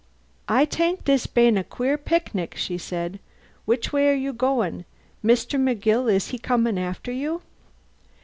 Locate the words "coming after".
6.39-7.11